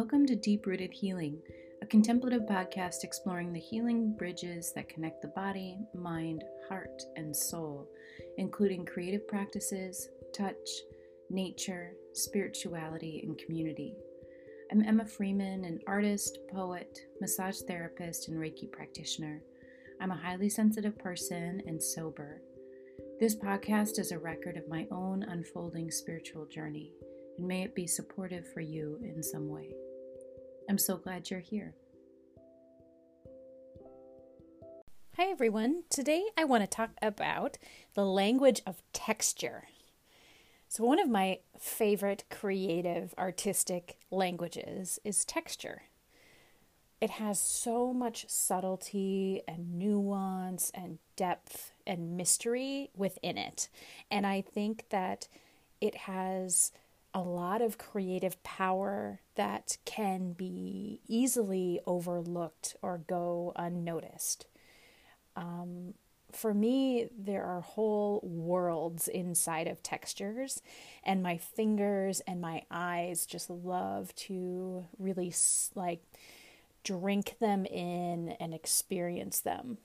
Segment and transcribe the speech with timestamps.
[0.00, 1.42] Welcome to Deep Rooted Healing,
[1.82, 7.86] a contemplative podcast exploring the healing bridges that connect the body, mind, heart, and soul,
[8.38, 10.56] including creative practices, touch,
[11.28, 13.94] nature, spirituality, and community.
[14.72, 19.42] I'm Emma Freeman, an artist, poet, massage therapist, and Reiki practitioner.
[20.00, 22.40] I'm a highly sensitive person and sober.
[23.20, 26.90] This podcast is a record of my own unfolding spiritual journey,
[27.36, 29.74] and may it be supportive for you in some way.
[30.70, 31.74] I'm so glad you're here.
[35.16, 35.82] Hi, everyone.
[35.90, 37.58] Today I want to talk about
[37.94, 39.64] the language of texture.
[40.68, 45.82] So, one of my favorite creative artistic languages is texture
[47.00, 53.68] it has so much subtlety and nuance and depth and mystery within it.
[54.08, 55.26] And I think that
[55.80, 56.70] it has
[57.12, 64.46] a lot of creative power that can be easily overlooked or go unnoticed.
[65.36, 65.94] Um,
[66.32, 70.62] for me, there are whole worlds inside of textures,
[71.02, 75.34] and my fingers and my eyes just love to really
[75.74, 76.02] like
[76.84, 79.78] drink them in and experience them.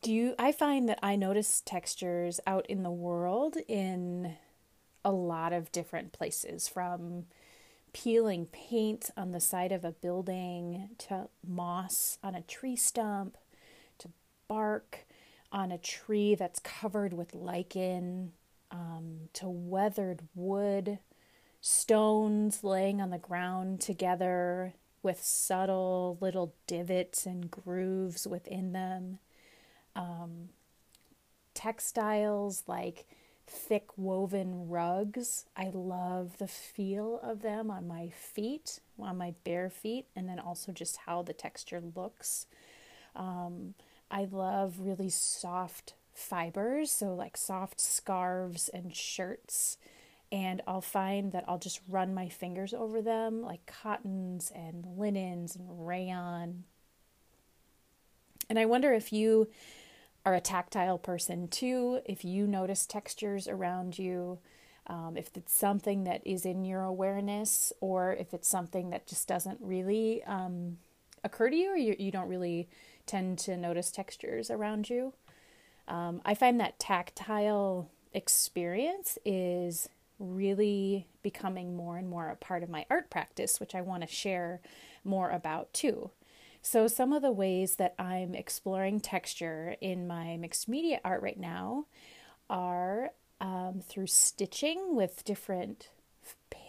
[0.00, 4.36] Do you I find that I notice textures out in the world in
[5.04, 7.24] a lot of different places from
[7.92, 13.36] peeling paint on the side of a building to moss on a tree stump
[13.98, 14.08] to
[14.48, 15.06] bark
[15.50, 18.32] on a tree that's covered with lichen
[18.70, 20.98] um, to weathered wood
[21.60, 29.18] stones laying on the ground together with subtle little divots and grooves within them.
[29.94, 30.50] Um,
[31.54, 33.06] textiles like
[33.52, 35.46] thick woven rugs.
[35.56, 40.38] I love the feel of them on my feet, on my bare feet, and then
[40.38, 42.46] also just how the texture looks.
[43.14, 43.74] Um,
[44.10, 49.78] I love really soft fibers, so like soft scarves and shirts
[50.32, 55.54] and I'll find that I'll just run my fingers over them, like cottons and linens
[55.54, 56.64] and rayon.
[58.48, 59.48] And I wonder if you
[60.24, 64.38] are a tactile person too, if you notice textures around you,
[64.86, 69.28] um, if it's something that is in your awareness, or if it's something that just
[69.28, 70.78] doesn't really um,
[71.24, 72.68] occur to you, or you, you don't really
[73.06, 75.12] tend to notice textures around you.
[75.88, 82.68] Um, I find that tactile experience is really becoming more and more a part of
[82.68, 84.60] my art practice, which I want to share
[85.04, 86.10] more about too.
[86.62, 91.38] So, some of the ways that I'm exploring texture in my mixed media art right
[91.38, 91.86] now
[92.48, 95.88] are um, through stitching with different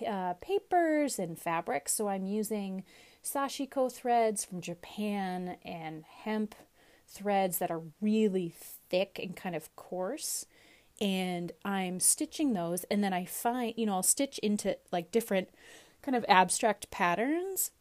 [0.07, 1.93] uh, papers and fabrics.
[1.93, 2.83] So, I'm using
[3.23, 6.55] sashiko threads from Japan and hemp
[7.07, 8.53] threads that are really
[8.89, 10.47] thick and kind of coarse
[10.99, 15.49] and I'm stitching those and then I find, you know, I'll stitch into like different
[16.01, 17.71] kind of abstract patterns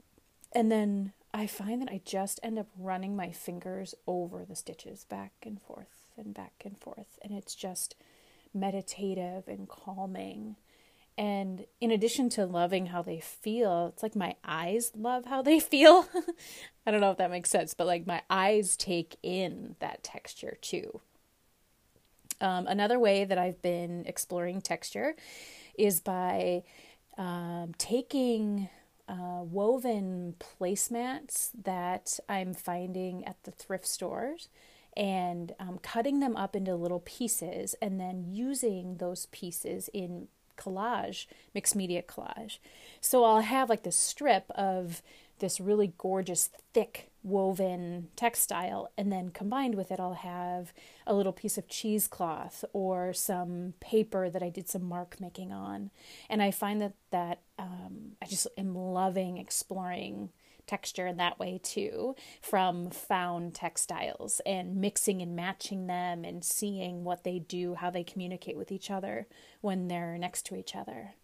[0.53, 5.04] and then I find that I just end up running my fingers over the stitches
[5.04, 7.97] back and forth and back and forth and it's just
[8.54, 10.56] meditative and calming.
[11.16, 15.60] And in addition to loving how they feel, it's like my eyes love how they
[15.60, 16.06] feel.
[16.87, 20.59] I don't know if that makes sense, but like my eyes take in that texture
[20.60, 21.00] too.
[22.41, 25.15] Um, another way that I've been exploring texture
[25.78, 26.65] is by
[27.16, 28.69] um, taking
[29.09, 34.49] uh, woven placemats that I'm finding at the thrift stores
[34.97, 41.27] and um, cutting them up into little pieces and then using those pieces in collage,
[41.55, 42.59] mixed media collage.
[43.01, 45.03] So I'll have like this strip of
[45.39, 50.72] this really gorgeous, thick woven textile and then combined with it I'll have
[51.07, 55.91] a little piece of cheesecloth or some paper that I did some mark making on
[56.28, 60.31] and I find that that um, I just am loving exploring
[60.66, 67.04] texture in that way too from found textiles and mixing and matching them and seeing
[67.04, 69.26] what they do how they communicate with each other
[69.60, 71.14] when they're next to each other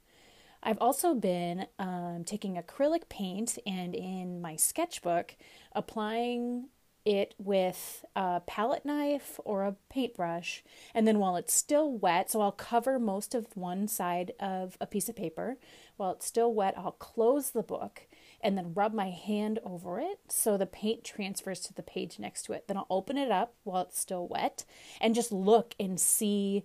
[0.63, 5.37] I've also been um, taking acrylic paint and in my sketchbook
[5.73, 6.69] applying
[7.05, 10.63] it with a palette knife or a paintbrush.
[10.95, 14.87] And then while it's still wet, so I'll cover most of one side of a
[14.87, 15.57] piece of paper.
[15.97, 18.03] While it's still wet, I'll close the book
[18.41, 22.45] and then rub my hand over it so the paint transfers to the page next
[22.45, 22.69] to it.
[22.69, 24.65] Then I'll open it up while it's still wet
[25.01, 26.65] and just look and see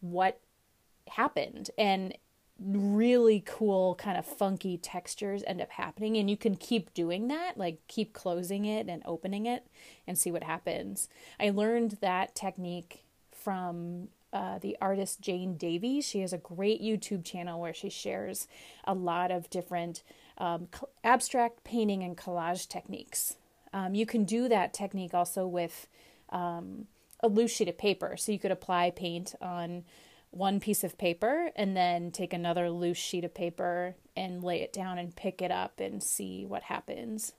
[0.00, 0.40] what
[1.06, 1.70] happened.
[1.78, 2.16] And
[2.64, 7.56] really cool kind of funky textures end up happening and you can keep doing that
[7.56, 9.66] like keep closing it and opening it
[10.06, 11.08] and see what happens
[11.40, 17.24] i learned that technique from uh, the artist jane davies she has a great youtube
[17.24, 18.46] channel where she shares
[18.84, 20.02] a lot of different
[20.38, 20.68] um,
[21.04, 23.36] abstract painting and collage techniques
[23.72, 25.86] um, you can do that technique also with
[26.30, 26.86] um,
[27.20, 29.84] a loose sheet of paper so you could apply paint on
[30.32, 34.72] one piece of paper and then take another loose sheet of paper and lay it
[34.72, 37.34] down and pick it up and see what happens.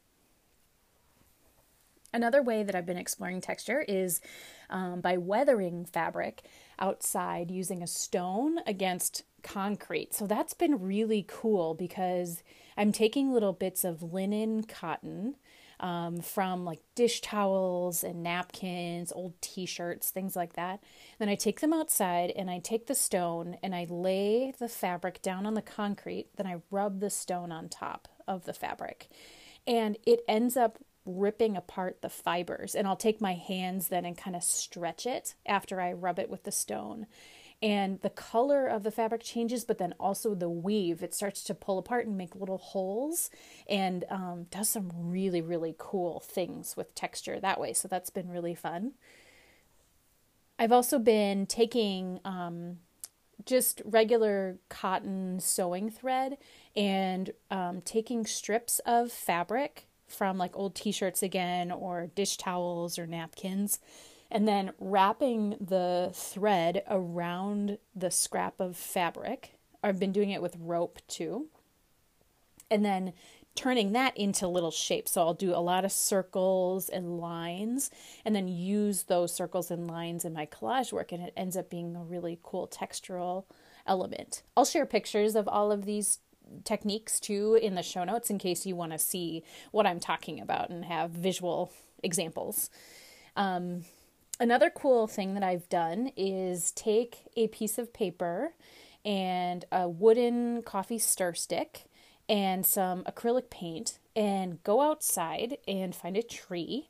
[2.13, 4.21] Another way that I've been exploring texture is
[4.69, 6.43] um, by weathering fabric
[6.77, 10.13] outside using a stone against concrete.
[10.13, 12.43] So that's been really cool because
[12.77, 15.35] I'm taking little bits of linen cotton
[15.79, 20.81] um, from like dish towels and napkins, old t shirts, things like that.
[21.19, 25.21] Then I take them outside and I take the stone and I lay the fabric
[25.21, 26.29] down on the concrete.
[26.37, 29.09] Then I rub the stone on top of the fabric.
[29.67, 32.75] And it ends up ripping apart the fibers.
[32.75, 36.29] And I'll take my hands then and kind of stretch it after I rub it
[36.29, 37.07] with the stone
[37.63, 41.01] and the color of the fabric changes, but then also the weave.
[41.01, 43.29] It starts to pull apart and make little holes
[43.69, 47.71] and um, does some really, really cool things with texture that way.
[47.71, 48.91] So that's been really fun.
[50.59, 52.79] I've also been taking um,
[53.45, 56.37] just regular cotton sewing thread
[56.75, 62.99] and um, taking strips of fabric from like old t shirts again, or dish towels
[62.99, 63.79] or napkins
[64.33, 69.51] and then wrapping the thread around the scrap of fabric.
[69.83, 71.47] I've been doing it with rope too.
[72.71, 73.13] And then
[73.55, 75.11] turning that into little shapes.
[75.11, 77.91] So I'll do a lot of circles and lines
[78.25, 81.69] and then use those circles and lines in my collage work and it ends up
[81.69, 83.43] being a really cool textural
[83.85, 84.41] element.
[84.57, 86.17] I'll share pictures of all of these
[86.63, 90.39] techniques too in the show notes in case you want to see what I'm talking
[90.39, 91.71] about and have visual
[92.01, 92.71] examples.
[93.35, 93.83] Um,
[94.39, 98.53] another cool thing that I've done is take a piece of paper
[99.05, 101.85] and a wooden coffee stir stick
[102.29, 106.89] and some acrylic paint and go outside and find a tree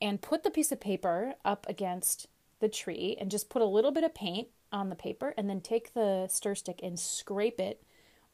[0.00, 2.28] and put the piece of paper up against
[2.60, 5.60] the tree and just put a little bit of paint on the paper and then
[5.60, 7.82] take the stir stick and scrape it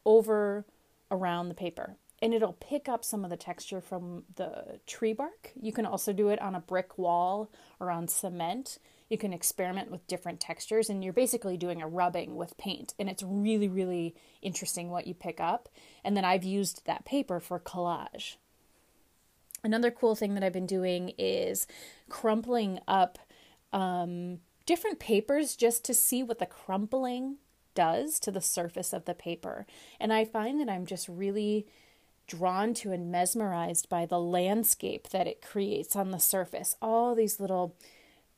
[0.05, 0.65] over
[1.11, 5.53] around the paper and it'll pick up some of the texture from the tree bark.
[5.61, 8.79] You can also do it on a brick wall or on cement.
[9.11, 12.95] You can experiment with different textures, and you're basically doing a rubbing with paint.
[12.99, 15.69] And it's really, really interesting what you pick up.
[16.03, 18.37] And then I've used that paper for collage.
[19.63, 21.67] Another cool thing that I've been doing is
[22.09, 23.19] crumpling up
[23.71, 27.37] um, different papers just to see what the crumpling
[27.75, 29.67] does to the surface of the paper.
[30.01, 31.67] And I find that I'm just really
[32.27, 36.77] drawn to and mesmerized by the landscape that it creates on the surface.
[36.81, 37.77] All these little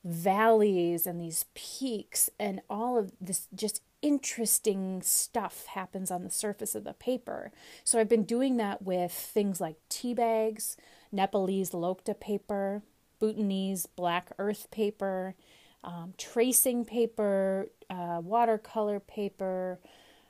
[0.03, 6.75] valleys and these peaks, and all of this just interesting stuff happens on the surface
[6.75, 7.51] of the paper.
[7.83, 10.77] So I've been doing that with things like tea bags,
[11.11, 12.83] Nepalese Lokta paper,
[13.19, 15.35] Bhutanese black earth paper,
[15.83, 19.79] um, tracing paper, uh, watercolor paper,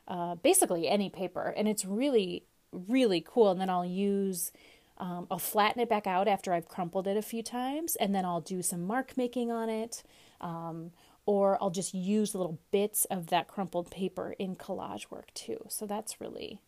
[0.08, 1.54] uh, basically any paper.
[1.56, 2.46] And it's really
[2.88, 3.51] really cool.
[3.51, 4.51] And then I'll use,
[4.98, 8.25] um, I'll flatten it back out after I've crumpled it a few times, and then
[8.25, 10.03] I'll do some mark making on it.
[10.41, 10.91] Um,
[11.25, 15.65] or I'll just use little bits of that crumpled paper in collage work too.
[15.67, 16.60] So that's really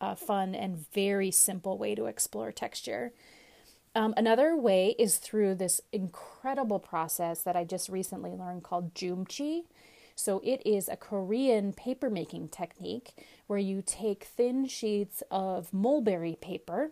[0.00, 3.12] a fun and very simple way to explore texture.
[3.94, 9.62] Um, another way is through this incredible process that I just recently learned called Joomchi.
[10.18, 13.14] So it is a Korean papermaking technique
[13.46, 16.90] where you take thin sheets of mulberry paper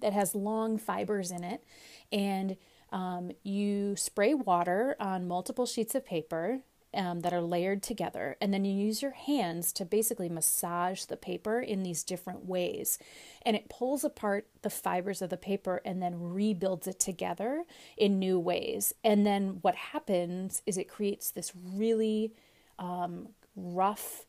[0.00, 1.64] that has long fibers in it
[2.12, 2.58] and
[2.92, 6.60] um, you spray water on multiple sheets of paper
[6.94, 11.16] um, that are layered together, and then you use your hands to basically massage the
[11.16, 12.98] paper in these different ways.
[13.42, 17.64] And it pulls apart the fibers of the paper and then rebuilds it together
[17.96, 18.92] in new ways.
[19.04, 22.32] And then what happens is it creates this really
[22.78, 24.26] um, rough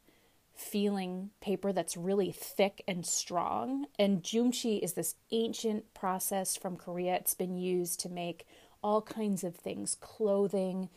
[0.54, 3.88] feeling paper that's really thick and strong.
[3.98, 7.16] And joomchi is this ancient process from Korea.
[7.16, 8.46] It's been used to make
[8.84, 10.90] all kinds of things clothing,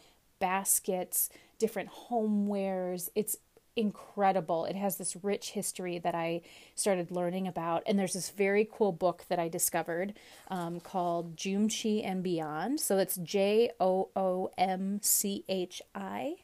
[0.45, 3.03] baskets, different homewares.
[3.15, 3.37] It's
[3.77, 4.61] incredible.
[4.67, 6.43] It has this rich history that I
[6.75, 7.83] started learning about.
[7.87, 10.15] And there's this very cool book that I discovered
[10.49, 12.81] um, called Joomchi and Beyond.
[12.81, 16.37] So it's J O O M C H I.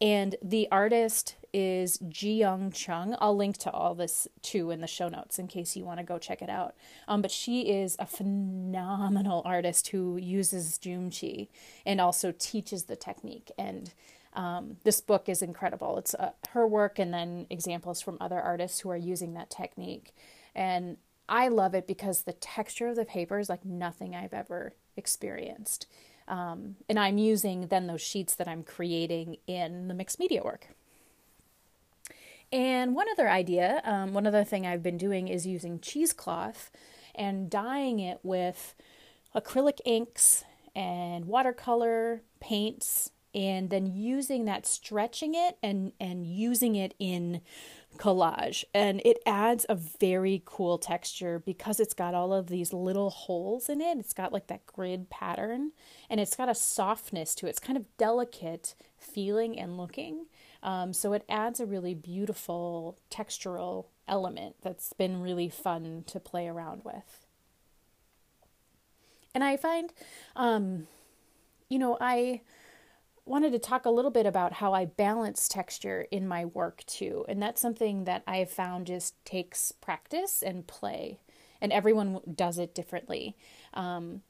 [0.00, 3.16] And the artist is Ji-Young Chung.
[3.18, 6.04] I'll link to all this too in the show notes in case you want to
[6.04, 6.74] go check it out.
[7.06, 11.48] Um, but she is a phenomenal artist who uses Chi
[11.84, 13.50] and also teaches the technique.
[13.58, 13.92] And
[14.34, 15.98] um, this book is incredible.
[15.98, 20.14] It's uh, her work and then examples from other artists who are using that technique.
[20.54, 20.96] And
[21.28, 25.86] I love it because the texture of the paper is like nothing I've ever experienced.
[26.28, 30.68] Um, and I'm using then those sheets that I'm creating in the mixed media work.
[32.52, 36.70] And one other idea, um, one other thing I've been doing is using cheesecloth
[37.14, 38.74] and dyeing it with
[39.34, 40.44] acrylic inks
[40.74, 47.40] and watercolor paints and then using that stretching it and and using it in
[47.96, 48.64] collage.
[48.74, 53.68] And it adds a very cool texture because it's got all of these little holes
[53.68, 53.98] in it.
[53.98, 55.72] It's got like that grid pattern
[56.10, 57.50] and it's got a softness to it.
[57.50, 60.26] It's kind of delicate feeling and looking
[60.62, 66.48] um, so it adds a really beautiful textural element that's been really fun to play
[66.48, 67.26] around with
[69.34, 69.92] and i find
[70.36, 70.86] um,
[71.68, 72.40] you know i
[73.24, 77.24] wanted to talk a little bit about how I balance texture in my work too.
[77.28, 81.20] And that's something that I have found just takes practice and play,
[81.60, 83.36] and everyone does it differently.
[83.74, 84.22] Um,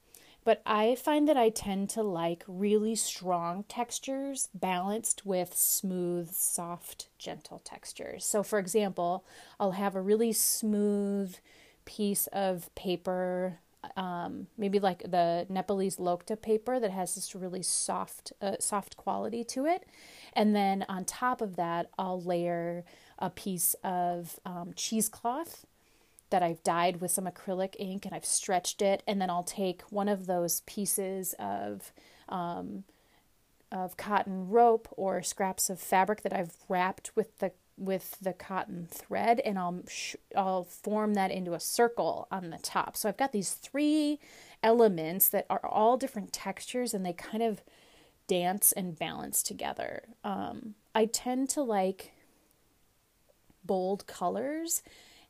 [0.45, 7.09] but I find that I tend to like really strong textures balanced with smooth, soft,
[7.19, 8.25] gentle textures.
[8.25, 9.25] So, for example,
[9.61, 11.37] I'll have a really smooth
[11.85, 13.59] piece of paper
[13.97, 19.45] um, maybe like the Nepalese lokta paper that has this really soft, uh, soft quality
[19.45, 19.85] to it.
[20.35, 22.85] And then on top of that, I'll layer
[23.19, 25.67] a piece of um, cheesecloth
[26.33, 29.03] that I've dyed with some acrylic ink and I've stretched it.
[29.07, 31.93] And then I'll take one of those pieces of
[32.29, 32.85] um,
[33.71, 38.87] of cotton rope or scraps of fabric that I've wrapped with the with the cotton
[38.91, 42.97] thread and I'll sh- I'll form that into a circle on the top.
[42.97, 44.19] So I've got these three
[44.63, 47.63] elements that are all different textures and they kind of
[48.27, 50.03] dance and balance together.
[50.23, 52.13] Um, I tend to like
[53.65, 54.83] bold colors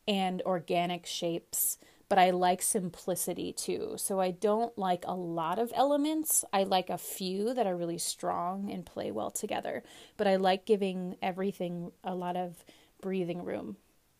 [0.07, 1.79] and organic shapes
[2.13, 3.95] but I like simplicity too.
[3.97, 6.45] So I don't like a lot of elements.
[6.53, 9.83] I like a few that are really strong and play well together.
[10.19, 12.67] But I like giving everything a lot of
[13.01, 13.79] breathing room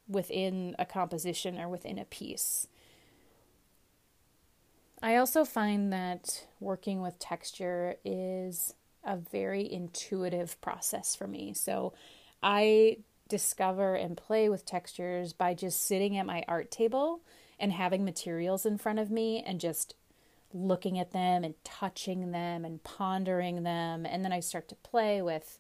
[0.09, 2.67] within a composition or within a piece.
[5.03, 8.73] I also find that working with texture is
[9.05, 11.53] a very intuitive process for me.
[11.53, 11.93] So
[12.43, 13.01] I
[13.33, 17.23] discover and play with textures by just sitting at my art table
[17.59, 19.95] and having materials in front of me and just
[20.53, 24.05] looking at them and touching them and pondering them.
[24.05, 25.59] And then I start to play with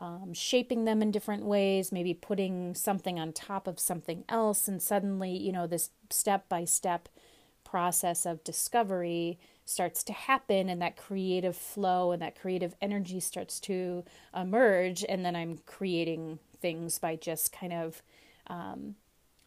[0.00, 4.66] um, shaping them in different ways, maybe putting something on top of something else.
[4.66, 7.08] And suddenly, you know, this step by step
[7.62, 13.58] process of discovery starts to happen and that creative flow and that creative energy starts
[13.60, 15.04] to emerge.
[15.08, 18.02] And then I'm creating things by just kind of
[18.48, 18.96] um,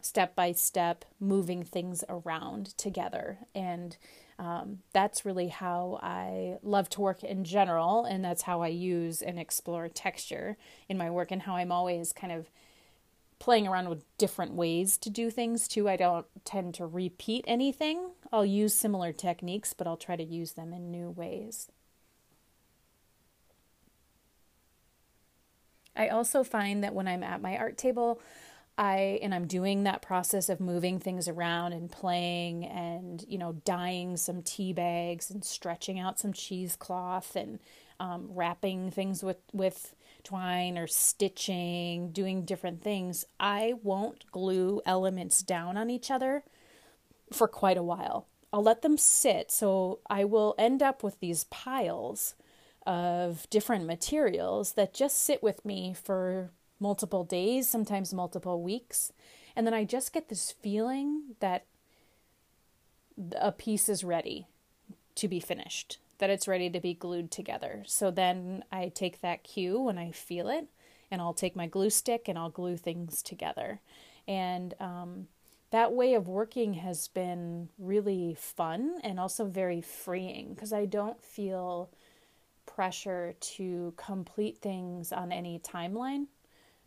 [0.00, 3.38] step by step moving things around together.
[3.54, 3.96] And
[4.40, 9.20] um, that's really how i love to work in general and that's how i use
[9.20, 10.56] and explore texture
[10.88, 12.48] in my work and how i'm always kind of
[13.38, 15.88] playing around with different ways to do things too.
[15.88, 18.10] I don't tend to repeat anything.
[18.30, 21.68] I'll use similar techniques but i'll try to use them in new ways
[25.96, 28.20] i also find that when i'm at my art table
[28.78, 33.52] I and I'm doing that process of moving things around and playing and you know
[33.66, 37.58] dyeing some tea bags and stretching out some cheesecloth and
[38.00, 39.94] um, wrapping things with with
[40.24, 43.24] twine or stitching, doing different things.
[43.38, 46.42] I won't glue elements down on each other
[47.32, 48.26] for quite a while.
[48.52, 52.34] I'll let them sit, so I will end up with these piles
[52.86, 59.12] of different materials that just sit with me for multiple days, sometimes multiple weeks.
[59.54, 61.66] And then I just get this feeling that
[63.38, 64.46] a piece is ready
[65.16, 67.82] to be finished, that it's ready to be glued together.
[67.86, 70.68] So then I take that cue when I feel it,
[71.10, 73.80] and I'll take my glue stick and I'll glue things together.
[74.26, 75.26] And um,
[75.70, 81.22] that way of working has been really fun and also very freeing because I don't
[81.22, 81.90] feel
[82.80, 86.24] pressure to complete things on any timeline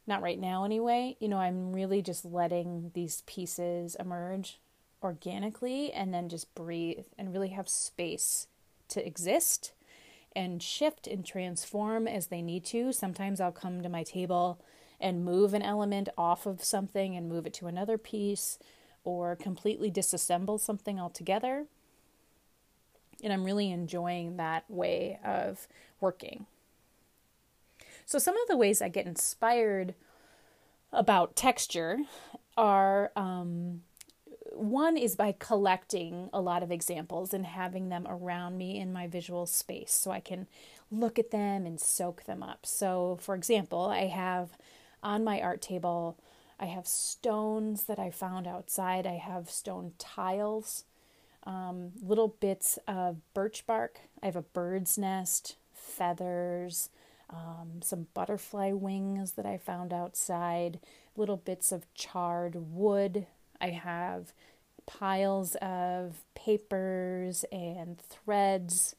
[0.07, 1.15] not right now anyway.
[1.19, 4.59] You know, I'm really just letting these pieces emerge
[5.01, 8.47] organically and then just breathe and really have space
[8.89, 9.73] to exist
[10.35, 12.91] and shift and transform as they need to.
[12.91, 14.59] Sometimes I'll come to my table
[14.99, 18.57] and move an element off of something and move it to another piece
[19.03, 21.65] or completely disassemble something altogether.
[23.23, 25.67] And I'm really enjoying that way of
[26.01, 26.45] working.
[28.05, 29.95] So, some of the ways I get inspired
[30.91, 31.99] about texture
[32.57, 33.81] are um,
[34.55, 39.07] one is by collecting a lot of examples and having them around me in my
[39.07, 40.47] visual space so I can
[40.91, 42.65] look at them and soak them up.
[42.65, 44.57] So, for example, I have
[45.01, 46.17] on my art table,
[46.59, 50.85] I have stones that I found outside, I have stone tiles,
[51.45, 56.89] um, little bits of birch bark, I have a bird's nest, feathers,
[57.29, 60.79] um, some butterfly wings that I found outside,
[61.15, 63.27] little bits of charred wood.
[63.59, 64.33] I have
[64.85, 68.95] piles of papers and threads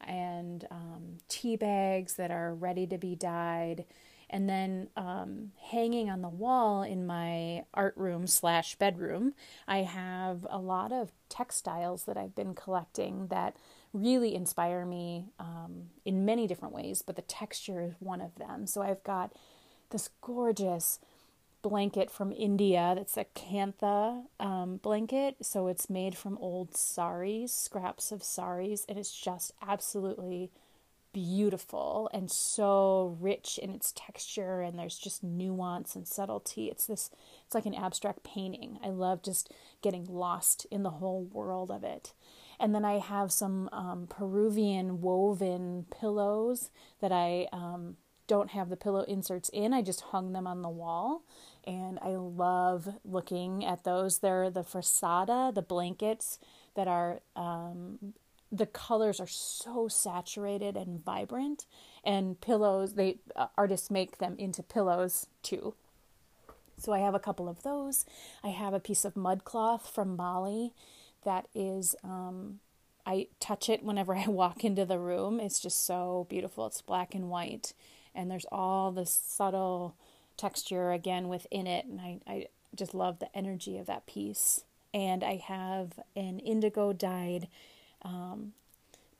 [0.00, 3.84] and um, tea bags that are ready to be dyed.
[4.28, 9.34] And then um, hanging on the wall in my art room slash bedroom,
[9.68, 13.56] I have a lot of textiles that I've been collecting that
[13.92, 18.66] really inspire me um, in many different ways, but the texture is one of them.
[18.66, 19.32] So I've got
[19.90, 20.98] this gorgeous
[21.62, 25.36] blanket from India that's a kantha um, blanket.
[25.42, 30.50] So it's made from old saris, scraps of saris, and it's just absolutely
[31.16, 37.10] beautiful and so rich in its texture and there's just nuance and subtlety it's this
[37.46, 41.82] it's like an abstract painting i love just getting lost in the whole world of
[41.82, 42.12] it
[42.58, 46.70] and then I have some um, Peruvian woven pillows
[47.00, 47.96] that I um,
[48.26, 49.72] don't have the pillow inserts in.
[49.72, 51.22] I just hung them on the wall.
[51.64, 54.18] And I love looking at those.
[54.18, 56.38] They're the frazada, the blankets
[56.74, 58.14] that are, um,
[58.50, 61.66] the colors are so saturated and vibrant.
[62.04, 65.74] And pillows, they uh, artists make them into pillows too.
[66.78, 68.04] So I have a couple of those.
[68.44, 70.72] I have a piece of mud cloth from Mali
[71.24, 72.60] that is um,
[73.04, 75.40] I touch it whenever I walk into the room.
[75.40, 76.66] It's just so beautiful.
[76.66, 77.72] It's black and white,
[78.14, 79.94] and there's all this subtle
[80.36, 84.64] texture again within it, and I, I just love the energy of that piece.
[84.92, 87.48] And I have an indigo dyed
[88.06, 88.52] um,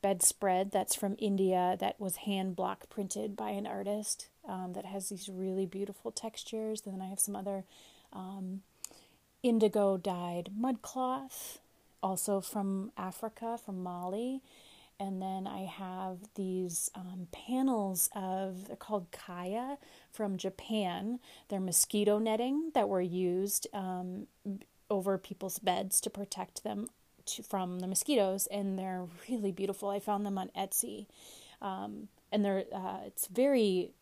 [0.02, 5.08] bedspread that's from India that was hand block printed by an artist um, that has
[5.08, 6.82] these really beautiful textures.
[6.84, 7.64] And then I have some other
[8.12, 8.62] um,
[9.42, 11.58] indigo dyed mud cloth
[12.02, 14.42] also from Africa, from Mali.
[14.98, 19.76] And then I have these um, panels of, they're called kaya
[20.10, 21.18] from Japan.
[21.48, 24.28] They're mosquito netting that were used um,
[24.88, 26.88] over people's beds to protect them
[27.26, 28.46] to, from the mosquitoes.
[28.48, 29.88] And they're really beautiful.
[29.90, 31.06] I found them on Etsy.
[31.62, 33.92] Um, and they're, uh, it's very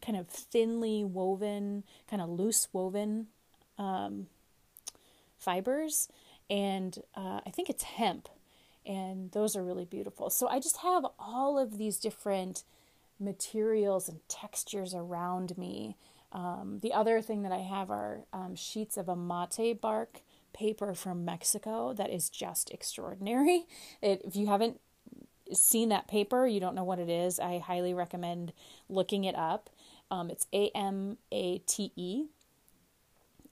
[0.00, 3.26] kind of thinly woven, kind of loose woven
[3.78, 4.26] um,
[5.38, 6.08] fibers
[6.52, 8.28] and uh, I think it's hemp,
[8.84, 10.28] and those are really beautiful.
[10.28, 12.64] So I just have all of these different
[13.18, 15.96] materials and textures around me.
[16.30, 20.20] Um, the other thing that I have are um, sheets of amate bark
[20.52, 23.66] paper from Mexico that is just extraordinary.
[24.02, 24.80] It, if you haven't
[25.52, 28.52] seen that paper, you don't know what it is, I highly recommend
[28.88, 29.70] looking it up.
[30.10, 32.24] Um, it's A M A T E.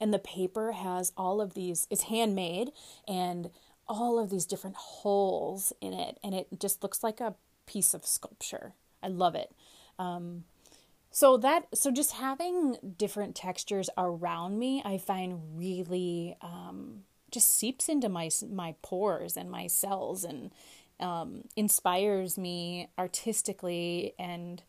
[0.00, 2.70] And the paper has all of these it's handmade
[3.06, 3.50] and
[3.86, 6.18] all of these different holes in it.
[6.24, 7.34] And it just looks like a
[7.66, 8.74] piece of sculpture.
[9.02, 9.52] I love it.
[9.98, 10.44] Um,
[11.10, 17.88] so that so just having different textures around me i find really um, just seeps
[17.88, 20.50] into my my pores and my cells and
[20.98, 24.62] um, inspires me artistically and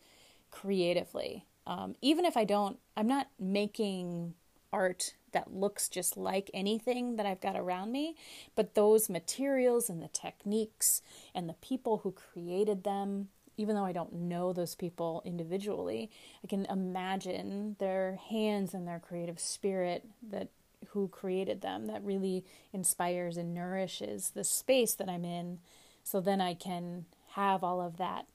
[0.50, 1.44] creatively.
[1.66, 4.34] Um, even if i don't i'm not making
[4.72, 8.16] art that looks just like anything that I've got around me,
[8.54, 11.02] but those materials and the techniques
[11.34, 13.28] and the people who created them,
[13.62, 16.10] even though I don't know those people individually,
[16.42, 20.48] I can imagine their hands and their creative spirit that
[20.88, 25.60] who created them that really inspires and nourishes the space that I'm in.
[26.02, 28.26] So then I can have all of that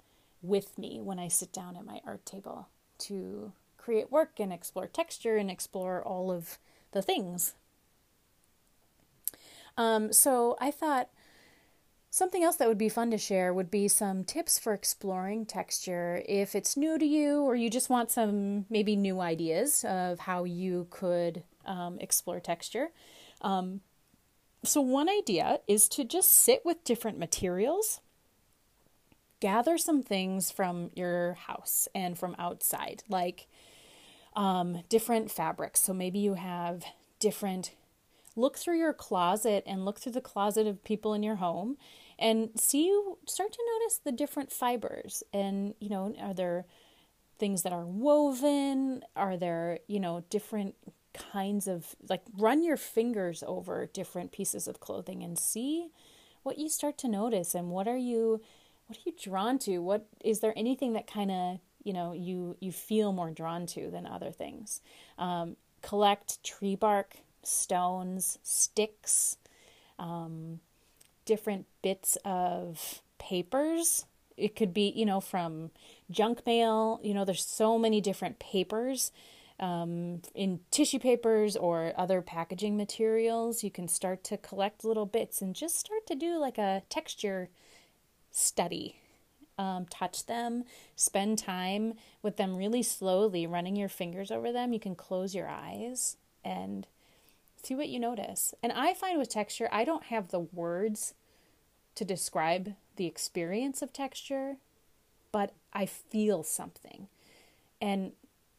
[0.42, 4.88] with me when I sit down at my art table to create work and explore
[4.88, 6.58] texture and explore all of
[6.94, 7.54] the things.
[9.76, 11.10] Um, so I thought
[12.10, 16.24] something else that would be fun to share would be some tips for exploring texture
[16.28, 20.44] if it's new to you or you just want some maybe new ideas of how
[20.44, 22.90] you could um, explore texture.
[23.42, 23.82] Um,
[24.64, 28.02] so, one idea is to just sit with different materials,
[29.40, 33.48] gather some things from your house and from outside, like
[34.38, 35.82] um, different fabrics.
[35.82, 36.86] So maybe you have
[37.20, 37.72] different.
[38.38, 41.76] Look through your closet and look through the closet of people in your home
[42.20, 45.24] and see you start to notice the different fibers.
[45.34, 46.66] And you know are there
[47.40, 49.04] things that are woven?
[49.16, 50.76] Are there you know different
[51.14, 55.90] kinds of like run your fingers over different pieces of clothing and see
[56.44, 58.40] what you start to notice and what are you
[58.86, 59.80] what are you drawn to?
[59.80, 63.90] What is there anything that kind of you know you you feel more drawn to
[63.90, 64.82] than other things?
[65.18, 69.38] Um, collect tree bark stones sticks
[70.00, 70.60] um,
[71.26, 74.06] different bits of papers
[74.36, 75.72] it could be you know from
[76.12, 79.12] junk mail you know there's so many different papers
[79.60, 85.42] um, in tissue papers or other packaging materials, you can start to collect little bits
[85.42, 87.50] and just start to do like a texture
[88.32, 88.98] study.
[89.60, 94.72] Um, touch them, spend time with them really slowly, running your fingers over them.
[94.72, 96.86] You can close your eyes and
[97.64, 98.54] see what you notice.
[98.62, 101.14] And I find with texture, I don't have the words
[101.96, 104.58] to describe the experience of texture,
[105.32, 107.08] but I feel something.
[107.82, 108.14] And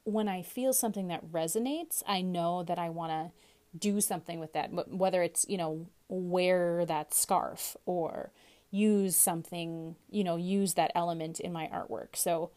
[0.04, 3.30] when I feel something that resonates, I know that I want to
[3.78, 8.30] do something with that, whether it's, you know, wear that scarf or
[8.70, 12.16] use something, you know, use that element in my artwork.
[12.16, 12.50] So,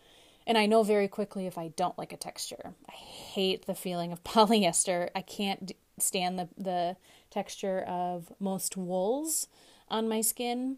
[0.47, 2.73] and I know very quickly if I don't like a texture.
[2.89, 5.09] I hate the feeling of polyester.
[5.15, 6.97] I can't stand the, the
[7.29, 9.47] texture of most wools
[9.89, 10.77] on my skin.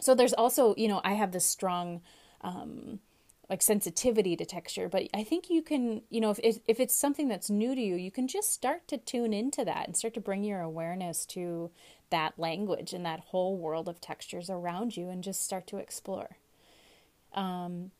[0.00, 2.00] So there's also, you know, I have this strong
[2.40, 3.00] um,
[3.48, 7.28] like sensitivity to texture but i think you can you know if, if it's something
[7.28, 10.20] that's new to you you can just start to tune into that and start to
[10.20, 11.70] bring your awareness to
[12.10, 16.36] that language and that whole world of textures around you and just start to explore
[17.34, 17.90] um,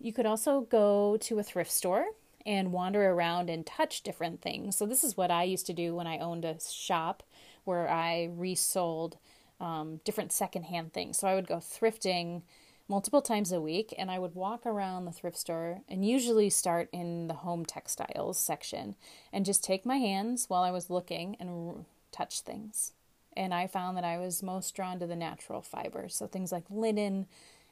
[0.00, 2.06] you could also go to a thrift store
[2.48, 5.94] and wander around and touch different things so this is what i used to do
[5.94, 7.22] when i owned a shop
[7.64, 9.18] where i resold
[9.60, 12.42] um, different secondhand things so i would go thrifting
[12.88, 16.88] multiple times a week, and I would walk around the thrift store and usually start
[16.90, 18.96] in the home textiles section
[19.32, 22.92] and just take my hands while I was looking and touch things.
[23.36, 26.64] And I found that I was most drawn to the natural fibers, so things like
[26.70, 27.26] linen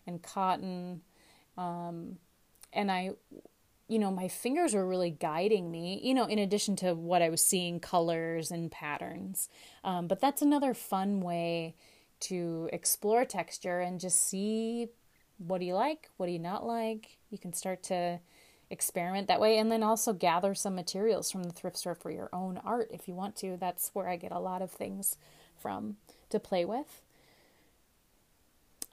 [0.07, 1.01] and cotton.
[1.57, 2.19] Um,
[2.73, 3.13] and I,
[3.89, 7.29] you know, my fingers were really guiding me, you know, in addition to what I
[7.29, 9.49] was seeing colors and patterns.
[9.85, 11.77] Um, but that's another fun way
[12.19, 14.89] to explore texture and just see
[15.39, 16.09] what do you like?
[16.17, 17.19] What do you not like?
[17.31, 18.21] You can start to
[18.71, 22.29] experiment that way and then also gather some materials from the thrift store for your
[22.33, 23.57] own art if you want to.
[23.59, 25.17] That's where I get a lot of things
[25.57, 25.97] from
[26.31, 27.03] to play with.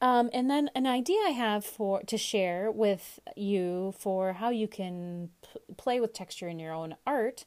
[0.03, 4.67] Um, and then an idea I have for to share with you for how you
[4.67, 7.45] can p- play with texture in your own art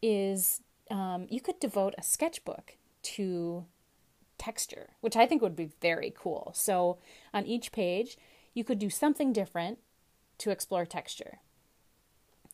[0.00, 3.66] is um, you could devote a sketchbook to
[4.38, 6.52] texture, which I think would be very cool.
[6.54, 6.96] So
[7.34, 8.16] on each page,
[8.54, 9.78] you could do something different
[10.38, 11.40] to explore texture.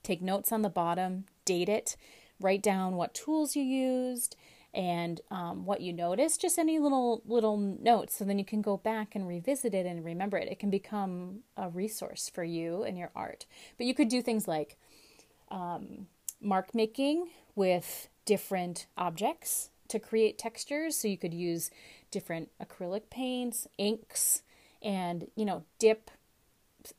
[0.02, 1.96] Take notes on the bottom, date it,
[2.40, 4.34] write down what tools you used
[4.74, 8.76] and um, what you notice, Just any little little notes, so then you can go
[8.76, 10.48] back and revisit it and remember it.
[10.48, 13.46] It can become a resource for you and your art.
[13.78, 14.76] But you could do things like
[15.50, 16.08] um,
[16.40, 20.96] mark making with different objects to create textures.
[20.96, 21.70] So you could use
[22.10, 24.42] different acrylic paints, inks,
[24.82, 26.10] and you know dip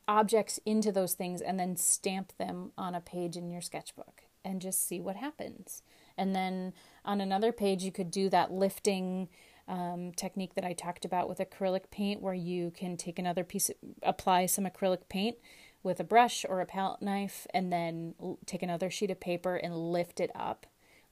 [0.08, 4.60] objects into those things and then stamp them on a page in your sketchbook and
[4.60, 5.82] just see what happens
[6.18, 6.72] and then
[7.06, 9.28] on another page you could do that lifting
[9.68, 13.70] um, technique that i talked about with acrylic paint where you can take another piece
[14.02, 15.36] apply some acrylic paint
[15.82, 18.14] with a brush or a palette knife and then
[18.44, 20.66] take another sheet of paper and lift it up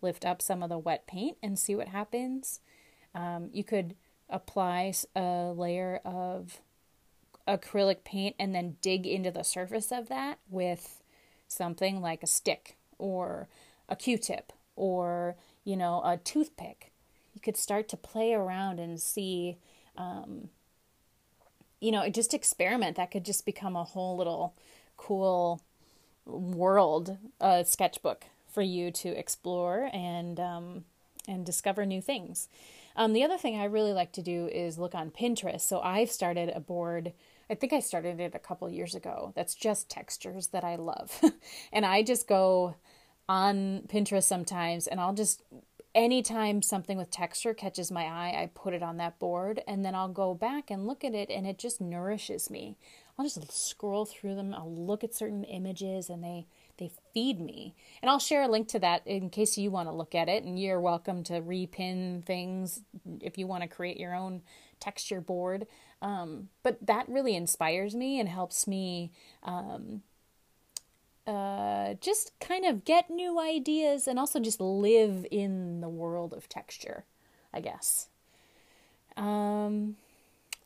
[0.05, 2.61] lift up some of the wet paint and see what happens.
[3.15, 3.97] Um, you could
[4.29, 6.61] apply a layer of
[7.49, 11.03] acrylic paint and then dig into the surface of that with
[11.49, 13.49] something like a stick or
[13.89, 16.93] a q-tip or you know a toothpick
[17.35, 19.57] you could start to play around and see
[19.97, 20.49] um,
[21.81, 24.55] you know just experiment that could just become a whole little
[24.97, 25.61] cool
[26.25, 30.85] world uh, sketchbook for you to explore and um,
[31.27, 32.49] and discover new things
[32.97, 35.63] um, the other thing I really like to do is look on Pinterest.
[35.63, 37.13] So I've started a board.
[37.51, 39.33] I think I started it a couple years ago.
[39.35, 41.21] That's just textures that I love.
[41.73, 42.77] and I just go
[43.29, 45.43] on Pinterest sometimes and I'll just
[45.95, 49.95] anytime something with texture catches my eye, I put it on that board and then
[49.95, 52.77] I'll go back and look at it and it just nourishes me.
[53.17, 54.53] I'll just scroll through them.
[54.53, 57.77] I'll look at certain images and they they feed me.
[58.03, 60.43] And I'll share a link to that in case you want to look at it
[60.43, 62.81] and you're welcome to repin things
[63.21, 64.43] if you want to create your own
[64.81, 65.69] texture board.
[66.03, 69.13] Um, but that really inspires me and helps me
[69.45, 70.03] um,
[71.27, 76.49] uh, just kind of get new ideas and also just live in the world of
[76.49, 77.05] texture,
[77.53, 78.09] I guess.
[79.17, 79.97] Um,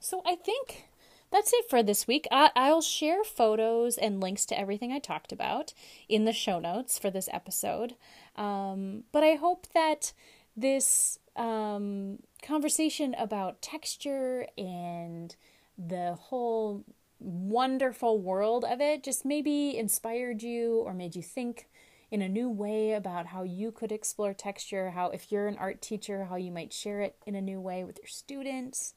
[0.01, 0.89] so I think
[1.31, 2.27] that's it for this week.
[2.31, 5.75] I, will share photos and links to everything I talked about
[6.09, 7.95] in the show notes for this episode.
[8.37, 10.13] Um, but I hope that
[10.57, 15.37] this um, conversation about texture and
[15.77, 16.85] the whole
[17.21, 21.69] wonderful world of it just maybe inspired you or made you think
[22.11, 25.83] in a new way about how you could explore texture, how, if you're an art
[25.83, 28.95] teacher, how you might share it in a new way with your students.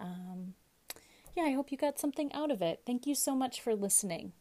[0.00, 0.54] Um,
[1.36, 2.80] yeah, I hope you got something out of it.
[2.86, 4.32] Thank you so much for listening.